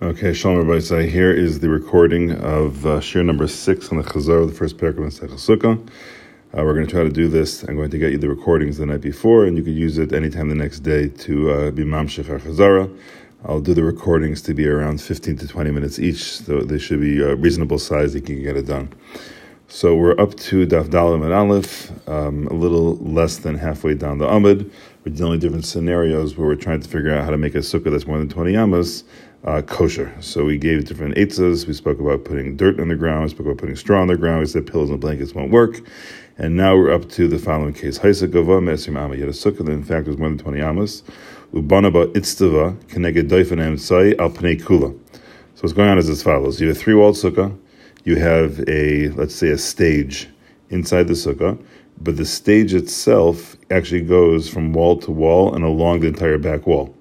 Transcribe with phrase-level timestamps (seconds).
[0.00, 4.46] Okay, Shalom Rabbi Here is the recording of uh, shir number six on the Chazar,
[4.46, 5.88] the first paragraph in Sechel.
[6.56, 7.64] Uh, we're going to try to do this.
[7.64, 10.12] I'm going to get you the recordings the night before, and you can use it
[10.12, 12.96] anytime the next day to uh, be Mamshech Chazara.
[13.44, 17.00] I'll do the recordings to be around 15 to 20 minutes each, so they should
[17.00, 18.14] be a reasonable size.
[18.14, 18.90] You can get it done.
[19.66, 24.18] So we're up to Daf Dalim and Aleph, um, a little less than halfway down
[24.18, 24.70] the Amud.
[25.04, 27.58] We're dealing with different scenarios where we're trying to figure out how to make a
[27.58, 29.04] sukkah that's more than 20 amas
[29.44, 30.14] uh, kosher.
[30.20, 31.66] So we gave different eitzas.
[31.66, 33.24] We spoke about putting dirt on the ground.
[33.24, 34.40] We spoke about putting straw on the ground.
[34.40, 35.80] We said pillows and blankets won't work.
[36.36, 37.98] And now we're up to the following case.
[37.98, 41.02] Haisa gova mesim sukkah that in fact was more than 20 amas.
[41.52, 44.96] Ubana ba itztava keneged doifen emtsai al pnei kula.
[45.54, 46.60] So what's going on is as follows.
[46.60, 47.56] You have a three-walled sukkah.
[48.04, 50.28] You have a, let's say, a stage
[50.70, 51.58] inside the sukkah
[52.00, 56.66] but the stage itself actually goes from wall to wall and along the entire back
[56.66, 56.94] wall.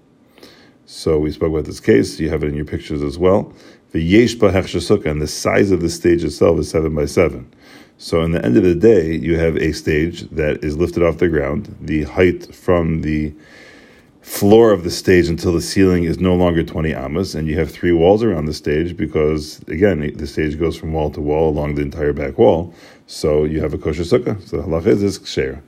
[0.89, 2.17] So we spoke about this case.
[2.17, 3.51] You have it in your pictures as well.
[3.91, 7.53] The yeshba hechshasuka, and the size of the stage itself is seven by seven.
[7.97, 11.17] So, in the end of the day, you have a stage that is lifted off
[11.17, 11.75] the ground.
[11.81, 13.33] The height from the
[14.21, 17.69] floor of the stage until the ceiling is no longer 20 amas, and you have
[17.69, 21.75] three walls around the stage because, again, the stage goes from wall to wall along
[21.75, 22.73] the entire back wall.
[23.07, 24.41] So, you have a kosher sukkah.
[24.47, 25.61] So, the halacha is this share.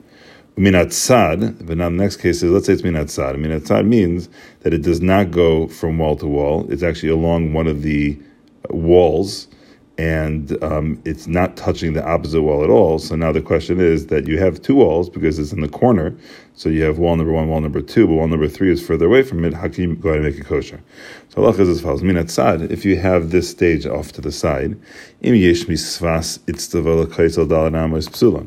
[0.59, 3.37] Minat sad, but now the next case is let's say it's minat sad.
[3.37, 4.27] Minat sad means
[4.59, 6.69] that it does not go from wall to wall.
[6.69, 8.19] It's actually along one of the
[8.69, 9.47] walls,
[9.97, 12.99] and um, it's not touching the opposite wall at all.
[12.99, 16.13] So now the question is that you have two walls because it's in the corner.
[16.55, 19.05] So you have wall number one, wall number two, but wall number three is further
[19.05, 19.53] away from it.
[19.53, 20.81] How can you go ahead and make it kosher?
[21.29, 22.63] So Allah is as follows: Minat sad.
[22.63, 24.77] If you have this stage off to the side,
[25.21, 28.45] im yesh misvas itztava l'kaisel dalanamos psula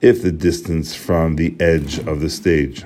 [0.00, 2.84] if the distance from the edge of the stage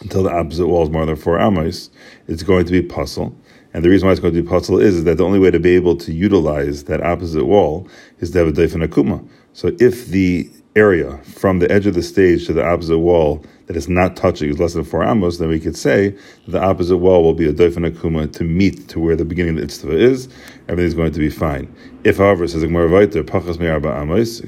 [0.00, 1.90] until the opposite wall is more than four amos,
[2.28, 3.34] it's going to be pasul.
[3.72, 5.50] And the reason why it's going to be pasul is, is that the only way
[5.50, 7.88] to be able to utilize that opposite wall
[8.18, 9.26] is to have a daifin akuma.
[9.54, 13.76] So if the area from the edge of the stage to the opposite wall that
[13.76, 16.96] is not touching is less than four amos, then we could say that the opposite
[16.96, 19.94] wall will be a daifin akuma to meet to where the beginning of the itztava
[19.94, 20.28] is.
[20.68, 21.74] Everything's going to be fine.
[22.04, 24.40] If, however, says pachas me'arba amos,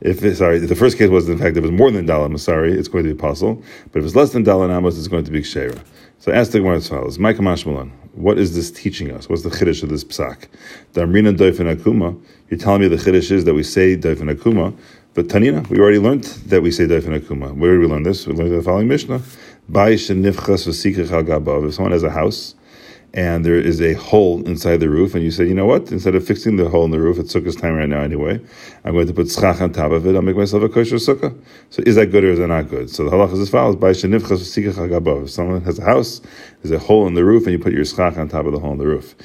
[0.00, 2.72] if sorry, if the first case was in fact it was more than dalam sorry,
[2.72, 3.62] it's going to be possible.
[3.92, 5.82] But if it's less than dalam it's going to be kshera.
[6.18, 9.28] So ask the Gemara as follows: Micah Mashmalan, what is this teaching us?
[9.28, 10.48] What's the chiddush of this psak?
[10.94, 12.20] Damrina doifin akuma.
[12.48, 14.76] You're telling me the chiddush is that we say doifin akuma,
[15.14, 17.54] but Tanina, we already learned that we say doifin akuma.
[17.54, 18.26] Where did we learn this?
[18.26, 19.22] We learned the following Mishnah:
[19.72, 22.54] If someone has a house
[23.12, 25.90] and there is a hole inside the roof, and you say, you know what?
[25.90, 28.40] Instead of fixing the hole in the roof, it took us time right now anyway.
[28.84, 30.14] I'm going to put schach on top of it.
[30.14, 31.36] I'll make myself a kosher sukkah.
[31.70, 32.88] So is that good or is that not good?
[32.88, 36.20] So the halach is as follows: By If someone has a house,
[36.62, 38.60] there's a hole in the roof, and you put your schach on top of the
[38.60, 39.16] hole in the roof.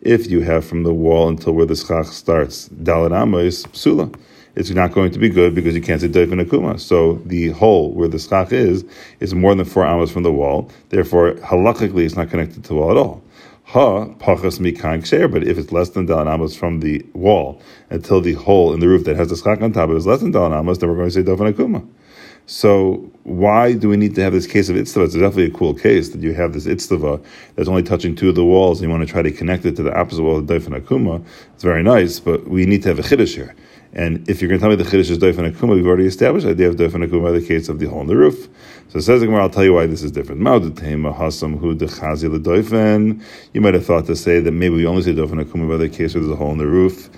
[0.00, 4.14] If you have from the wall until where the schach starts, dalanama is psula
[4.54, 6.80] it's not going to be good because you can't say doifin akuma.
[6.80, 8.84] So the hole where the schach is
[9.20, 10.70] is more than four amos from the wall.
[10.88, 13.22] Therefore, halachically, it's not connected to the wall at all.
[13.64, 17.60] Ha pachas mikan ksher, but if it's less than dalan amos from the wall
[17.90, 20.06] until the hole in the roof that has the schach on top of it is
[20.06, 21.86] less than dalan amos, then we're going to say doifin akuma.
[22.50, 25.04] So why do we need to have this case of itztava?
[25.04, 27.22] It's definitely a cool case that you have this itztava
[27.54, 29.76] that's only touching two of the walls, and you want to try to connect it
[29.76, 31.22] to the opposite wall of Daifin Akuma.
[31.54, 33.54] It's very nice, but we need to have a chiddush here.
[33.92, 36.06] And if you're going to tell me the Chiddush is Doif and Akuma, we've already
[36.06, 38.16] established the idea of Doif and Akuma by the case of the hole in the
[38.16, 38.48] roof.
[38.90, 40.40] So it says Gemara, I'll tell you why this is different.
[40.40, 40.50] You
[43.60, 45.88] might have thought to say that maybe we only say Doif and Akuma by the
[45.88, 47.08] case where there's a hole in the roof,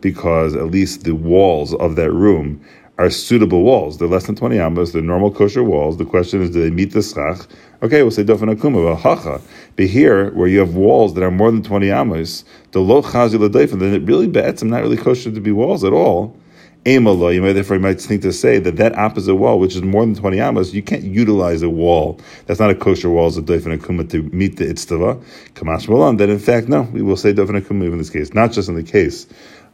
[0.00, 2.60] because at least the walls of that room
[2.98, 3.98] are suitable walls.
[3.98, 5.96] They're less than 20 amas, they're normal kosher walls.
[5.96, 7.46] The question is, do they meet the schach?
[7.80, 9.40] Okay, we'll say dofen akuma, hacha.
[9.76, 13.38] But here, where you have walls that are more than 20 amas, the lo chazi
[13.78, 16.36] then it really bets I'm not really kosher to be walls at all.
[16.84, 19.82] Amalo, you may therefore you might think to say that that opposite wall, which is
[19.82, 23.36] more than 20 amas, you can't utilize a wall that's not a kosher wall as
[23.36, 25.22] a dofen akuma to meet the itztava.
[25.54, 28.52] Kamash malan, then in fact, no, we will say dofen akuma in this case, not
[28.52, 29.26] just in the case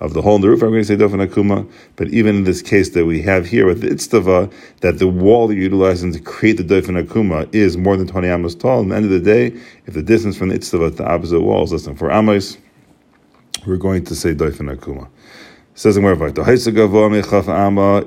[0.05, 1.69] of the hole in the roof, I'm going to say Dofen Akuma.
[1.97, 5.49] But even in this case that we have here with the Itztava, that the wall
[5.49, 8.83] that you're utilizing to create the Dofen Akuma is more than 20 amos tall.
[8.83, 11.41] At the end of the day, if the distance from the Itztava to the opposite
[11.41, 12.59] wall is less than 4 amos,
[13.67, 15.09] we're going to say Dofen Akuma.
[15.75, 16.39] says in Mervite,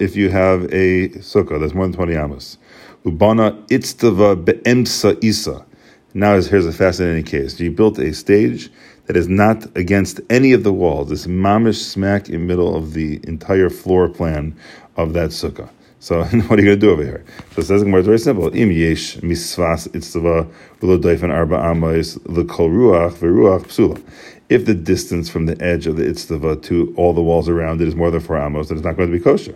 [0.01, 2.57] if you have a sukkah that's more than 20 amos,
[3.05, 5.65] Ubana Itztava Be'emsa Isa.
[6.13, 7.59] Now here's a fascinating case.
[7.59, 8.71] You built a stage
[9.07, 11.09] that is not against any of the walls.
[11.09, 14.55] This mamish smack in middle of the entire floor plan
[14.95, 15.69] of that sukkah.
[15.99, 17.25] So what are you going to do over here?
[17.53, 18.55] So it says it's very simple.
[18.55, 20.49] Im yesh misvas itzava
[20.79, 21.87] v'lo arba
[22.25, 24.01] l'kol ruach v'ruach psula.
[24.49, 27.87] If the distance from the edge of the itzava to all the walls around it
[27.87, 29.55] is more than four amos, then it's not going to be kosher.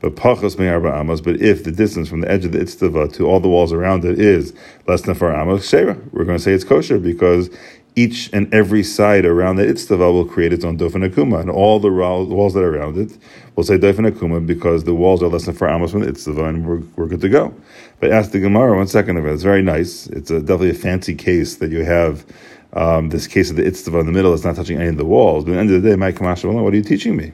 [0.00, 1.20] But pachos me arba amos.
[1.20, 4.04] But if the distance from the edge of the itzava to all the walls around
[4.04, 4.54] it is
[4.86, 7.50] less than four amos, shera, we're going to say it's kosher because
[7.94, 11.78] each and every side around the itztava will create its own dofen akuma, and all
[11.78, 13.18] the walls that are around it
[13.54, 16.48] will say dofen akuma because the walls are less than four amos from the itztava,
[16.48, 17.54] and we're, we're good to go.
[18.00, 19.32] But ask the Gemara one second of it.
[19.32, 20.06] It's very nice.
[20.08, 22.24] It's a, definitely a fancy case that you have
[22.72, 25.04] um, this case of the itztava in the middle that's not touching any of the
[25.04, 25.44] walls.
[25.44, 27.32] But at the end of the day, my kamash what are you teaching me?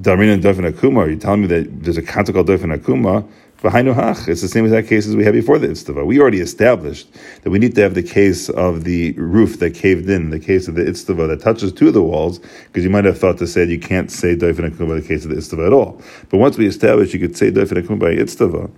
[0.00, 3.28] Darmin and Dofen Akuma, are you telling me that there's a concept called Dofen Akuma?
[3.60, 6.06] It's the same exact case as we had before the Itztava.
[6.06, 7.08] We already established
[7.42, 10.68] that we need to have the case of the roof that caved in, the case
[10.68, 13.48] of the Itztava that touches two of the walls, because you might have thought to
[13.48, 16.00] say you can't say Akuma by the case of the Itztava at all.
[16.28, 18.70] But once we established you could say Dofen Akuma by Itztava,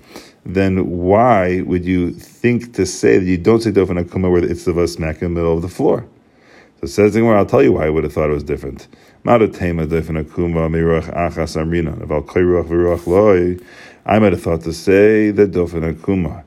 [0.46, 4.46] then why would you think to say that you don't say Dofen Akuma where the
[4.46, 6.06] Itztava smack in the middle of the floor?
[6.80, 8.88] So says the I'll tell you why I would have thought it was different.
[14.06, 16.44] I might have thought to say that dofen akuma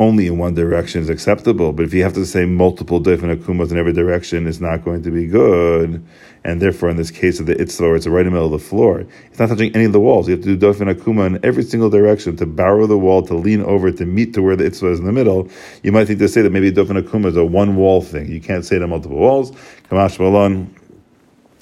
[0.00, 1.72] only in one direction is acceptable.
[1.74, 5.02] But if you have to say multiple different akumas in every direction, it's not going
[5.02, 6.02] to be good.
[6.42, 8.58] And therefore, in this case of the itzla, where it's right in the middle of
[8.58, 10.26] the floor, it's not touching any of the walls.
[10.26, 13.34] You have to do dofen akuma in every single direction to borrow the wall, to
[13.34, 15.50] lean over, to meet to where the itzla is in the middle.
[15.82, 18.32] You might think to say that maybe dofen akuma is a one wall thing.
[18.32, 19.50] You can't say it on multiple walls.
[19.90, 20.68] Kamash balon.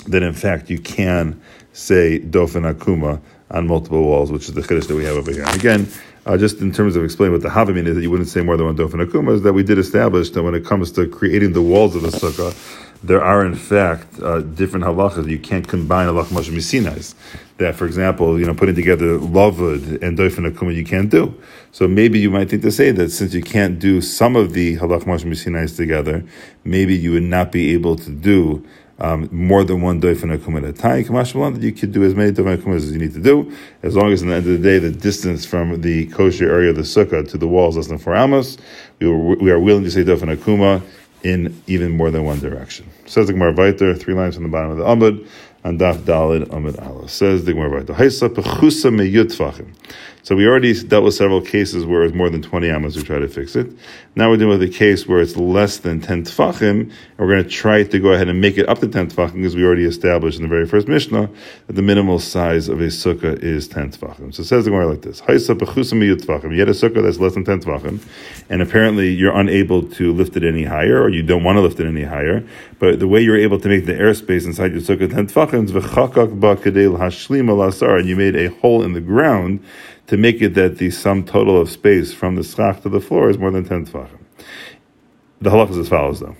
[0.06, 4.86] Then, in fact, you can say dofen akuma on multiple walls, which is the chiddush
[4.88, 5.44] that we have over here.
[5.44, 5.88] And again,
[6.26, 8.56] uh, just in terms of explaining what the havamim is, that you wouldn't say more
[8.56, 11.54] than one dofen akuma, is that we did establish that when it comes to creating
[11.54, 12.54] the walls of the sukkah,
[13.02, 15.28] there are in fact uh, different halachas.
[15.28, 17.14] You can't combine halach moshe misinais.
[17.56, 21.34] That, for example, you know, putting together lavud and dofen akuma, you can't do.
[21.72, 24.76] So maybe you might think to say that since you can't do some of the
[24.76, 26.24] halach moshe misinais together,
[26.64, 28.66] maybe you would not be able to do
[28.98, 31.04] um, more than one doifen akum at a time.
[31.04, 33.52] Kamash that you could do as many doifen akumas as you need to do,
[33.82, 36.70] as long as at the end of the day the distance from the kosher area
[36.70, 38.58] of the sukkah to the walls less than four amos,
[39.00, 40.82] we, we are willing to say doifen akuma
[41.22, 42.88] in even more than one direction.
[43.06, 45.26] Says the Gemara Vayter, three lines from the bottom of the Amud,
[45.68, 47.08] and Daf Dalid Amud Allah.
[47.08, 47.84] Says the Gemara
[50.28, 53.18] so we already dealt with several cases where it's more than 20 amas to try
[53.18, 53.66] to fix it.
[54.14, 57.44] Now we're dealing with a case where it's less than 10 tfachim, and we're going
[57.44, 59.86] to try to go ahead and make it up to 10 tfachim because we already
[59.86, 61.30] established in the very first Mishnah
[61.66, 64.34] that the minimal size of a sukkah is 10 tfachim.
[64.34, 65.20] So it says the Gemara like this.
[65.20, 68.06] You had a sukkah that's less than 10 tfachim,
[68.50, 71.80] and apparently you're unable to lift it any higher, or you don't want to lift
[71.80, 72.46] it any higher.
[72.78, 75.57] But the way you're able to make the airspace inside your sukkah 10 tfachim
[77.98, 79.64] and you made a hole in the ground
[80.06, 83.28] to make it that the sum total of space from the schach to the floor
[83.28, 84.18] is more than 10 tefachim.
[85.40, 86.36] The halach is as follows though.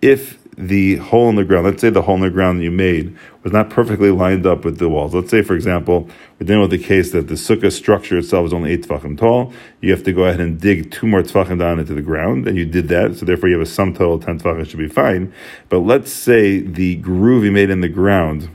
[0.00, 3.16] If the hole in the ground, let's say the hole in the ground you made
[3.44, 5.14] was not perfectly lined up with the walls.
[5.14, 6.08] Let's say, for example,
[6.38, 9.52] we're dealing with the case that the sukkah structure itself is only eight tefachim tall.
[9.80, 12.58] You have to go ahead and dig two more tefachim down into the ground, and
[12.58, 14.88] you did that, so therefore you have a sum total of 10 tefachim should be
[14.88, 15.32] fine.
[15.68, 18.50] But let's say the groove you made in the ground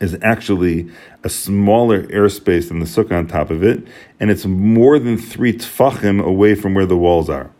[0.00, 0.90] is actually
[1.24, 3.84] a smaller airspace than the sukkah on top of it,
[4.20, 7.50] and it's more than three tfachim away from where the walls are.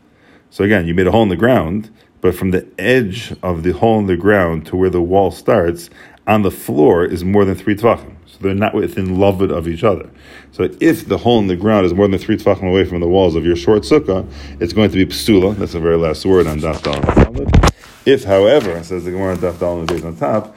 [0.50, 1.90] So again, you made a hole in the ground,
[2.24, 5.90] but from the edge of the hole in the ground to where the wall starts,
[6.26, 8.16] on the floor is more than three tfachim.
[8.24, 10.08] So they're not within lavud of each other.
[10.52, 13.06] So if the hole in the ground is more than three tfachim away from the
[13.06, 14.26] walls of your short sukkah,
[14.58, 15.54] it's going to be psula.
[15.54, 17.74] That's the very last word on daf dal.
[18.06, 20.56] If, however, says the Gemara on daf dal on top,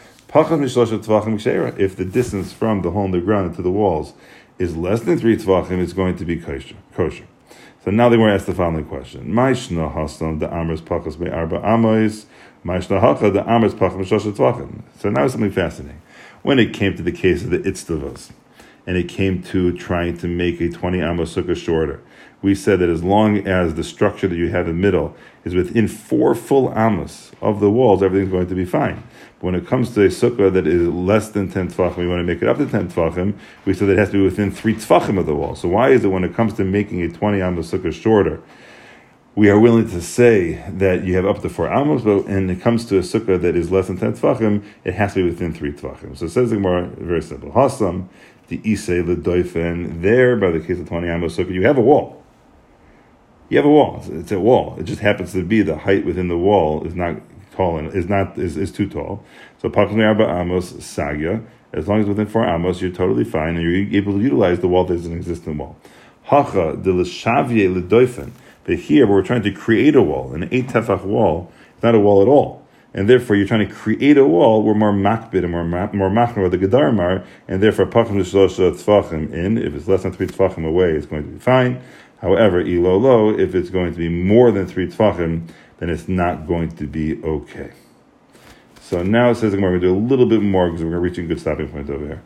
[1.77, 4.13] if the distance from the hole in the ground to the walls
[4.57, 6.75] is less than three tvachim, it's going to be kosher.
[6.95, 7.25] kosher.
[7.87, 11.59] So now they were asked the following question: Ma'ishna hasam the amers pachas me arba
[11.59, 12.25] amois,
[12.65, 14.09] ma'ishna hacha the amers pachas.
[14.99, 16.01] So now it's something fascinating.
[16.41, 18.31] When it came to the case of the itztavos,
[18.87, 22.01] and it came to trying to make a twenty amos sukkah shorter,
[22.41, 25.53] we said that as long as the structure that you have in the middle is
[25.53, 29.03] within four full amos of the walls, everything's going to be fine.
[29.39, 32.19] But when it comes to a sukkah that is less than 10 tfachim, we want
[32.19, 34.51] to make it up to 10 tfachim, we said that it has to be within
[34.51, 35.55] 3 tfachim of the wall.
[35.55, 38.41] So why is it when it comes to making a 20 amos sukkah shorter,
[39.35, 42.61] we are willing to say that you have up to 4 amos, but when it
[42.61, 45.53] comes to a sukkah that is less than 10 tfachim, it has to be within
[45.53, 46.17] 3 tfachim.
[46.17, 47.51] So it says the Gemara, very simple.
[47.51, 48.09] Hasam,
[48.47, 52.23] the Isay, the Doifen, there, by the case of 20 amos you have a wall.
[53.49, 54.03] You have a wall.
[54.07, 54.75] It's a wall.
[54.77, 58.07] It just happens to be the height within the wall is not tall and is
[58.07, 59.23] not is, is too tall.
[59.61, 63.97] So Arba Amos Sagya, as long as within four Amos, you're totally fine and you're
[63.97, 65.77] able to utilize the wall that is an existing wall.
[66.23, 68.31] Hacha de l'shavye l'doifen.
[68.65, 71.99] But here, we're trying to create a wall, an eight tefach wall, it's not a
[71.99, 72.66] wall at all.
[72.93, 76.49] And therefore, you're trying to create a wall, we're more makbid and more more machmer
[76.49, 79.57] the gedarmar, and therefore, pachim l'shlosha tzvachim in.
[79.57, 81.81] If it's less than three tzvachim away, it's going to be fine.
[82.21, 86.71] However, ilolo, if it's going to be more than three tzvachim, then it's not going
[86.77, 87.71] to be okay.
[88.81, 91.25] So now it says we're going to do a little bit more because we're reaching
[91.25, 92.23] a good stopping point over here.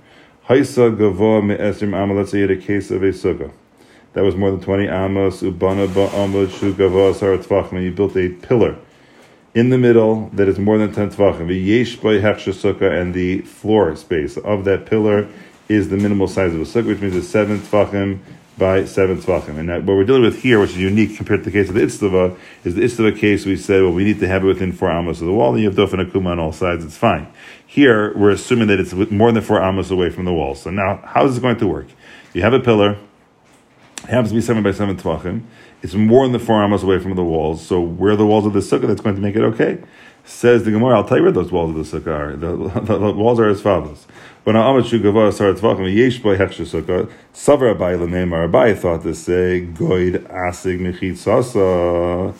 [0.48, 2.18] Haisa gavoa me'esrim amal.
[2.18, 3.52] Let's say you had a case of a sukkah
[4.14, 8.16] that was more than 20 amos, ubana ba'amud shu gavoa sar tzvachim, and you built
[8.16, 8.78] a pillar
[9.54, 11.48] in the middle that is more than 10 tvachim.
[11.48, 12.16] V'yesh by
[12.52, 15.28] sukkah, and the floor space of that pillar
[15.68, 18.20] is the minimal size of a sukkah, which means it's 7 tvachim
[18.58, 19.58] by 7 tvachim.
[19.58, 21.76] And that, what we're dealing with here, which is unique compared to the case of
[21.76, 24.72] the Itztava, is the Itztava case we said, well, we need to have it within
[24.72, 27.28] 4 amos of the wall, and you have dofen akuma on all sides, it's fine.
[27.66, 30.56] Here, we're assuming that it's more than 4 amos away from the wall.
[30.56, 31.88] So now, how is this going to work?
[32.34, 32.98] You have a pillar,
[34.04, 35.44] it happens to be 7 by 7 tvachim,
[35.82, 37.66] it's more than the four amos away from the walls.
[37.66, 39.82] So where are the walls of the sukkah that's going to make it okay?
[40.24, 42.36] Says the Gemara, I'll tell you where those walls of the sukkah are.
[42.36, 44.06] The, the, the walls are as follows.
[44.44, 49.16] When Amad Shugava Sar Tvachim Yesh Boy Hechsha Sukkah, Savar Abai Lamemar Abai thought to
[49.16, 52.34] say Goid Asig Mechit Sasa.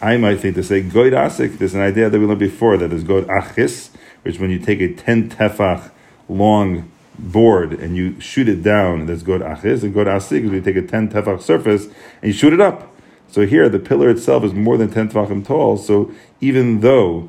[0.00, 1.58] I might think to say Goid Asik.
[1.58, 3.90] There's an idea that we learned before that is Goid Achis,
[4.22, 5.90] which when you take a ten tefach
[6.28, 10.60] long board and you shoot it down, that's good achis, and good asig is you
[10.60, 12.94] take a 10 tefach surface and you shoot it up.
[13.30, 16.10] So here, the pillar itself is more than 10 tefachim tall, so
[16.40, 17.28] even though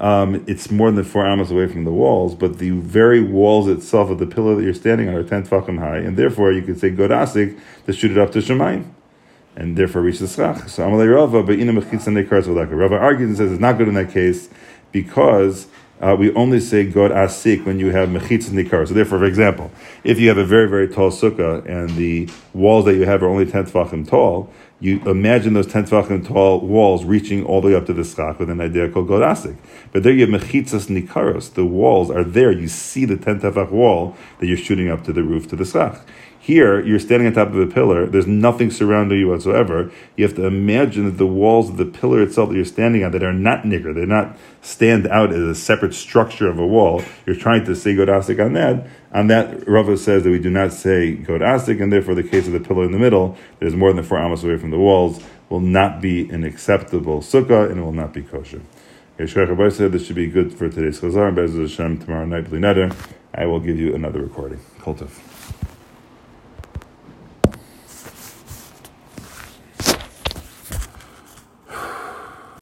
[0.00, 4.10] um, it's more than four amos away from the walls, but the very walls itself
[4.10, 6.80] of the pillar that you're standing on are 10 tefachim high, and therefore you could
[6.80, 8.90] say good asig to shoot it up to Shemaim.
[9.56, 10.68] And therefore reach the schach.
[10.68, 13.94] So Amalei Rava, but Ina Mechitz and Rava argues and says it's not good in
[13.94, 14.48] that case
[14.90, 15.68] because
[16.04, 18.86] uh, we only say gud asik when you have mechitz nikar.
[18.86, 19.70] So therefore, for example,
[20.04, 23.28] if you have a very, very tall sukkah and the walls that you have are
[23.28, 27.74] only 10 tefachim tall, you imagine those 10 tefachim tall walls reaching all the way
[27.74, 29.56] up to the schach with an idea called God asik.
[29.92, 31.54] But there you have mechitzas nikaros.
[31.54, 32.52] The walls are there.
[32.52, 35.64] You see the 10 tefach wall that you're shooting up to the roof to the
[35.64, 35.98] schach.
[36.44, 38.04] Here, you're standing on top of a pillar.
[38.04, 39.90] There's nothing surrounding you whatsoever.
[40.14, 43.12] You have to imagine that the walls of the pillar itself that you're standing on
[43.12, 47.02] that are not nikar, they're not stand out as a separate structure of a wall.
[47.24, 48.86] You're trying to say gud asik on that.
[49.12, 52.46] On that, Rava says that we do not say gud asik, and therefore the case
[52.46, 54.78] of the pillar in the middle, that is more than four amos away from the
[54.78, 58.60] walls, will not be an acceptable sukkah and it will not be kosher.
[59.18, 62.92] Yeshua said this should be good for today's Chazar, Bez Hashem tomorrow night,
[63.32, 64.60] I will give you another recording.
[64.80, 65.33] Kultiv.